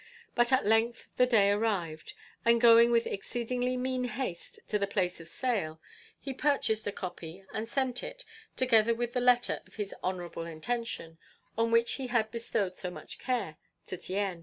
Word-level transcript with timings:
But 0.33 0.51
at 0.51 0.65
length 0.65 1.05
the 1.17 1.27
day 1.27 1.51
arrived, 1.51 2.15
and 2.43 2.59
going 2.59 2.89
with 2.89 3.05
exceedingly 3.05 3.77
mean 3.77 4.05
haste 4.05 4.59
to 4.69 4.79
the 4.79 4.87
place 4.87 5.21
of 5.21 5.27
sale, 5.27 5.79
he 6.19 6.33
purchased 6.33 6.87
a 6.87 6.91
copy 6.91 7.45
and 7.53 7.69
sent 7.69 8.01
it, 8.01 8.25
together 8.57 8.95
with 8.95 9.13
the 9.13 9.21
letter 9.21 9.61
of 9.67 9.75
his 9.75 9.93
honourable 10.03 10.47
intention, 10.47 11.19
on 11.55 11.69
which 11.69 11.93
he 12.01 12.07
had 12.07 12.31
bestowed 12.31 12.73
so 12.73 12.89
much 12.89 13.19
care, 13.19 13.57
to 13.85 13.95
Tien. 13.95 14.39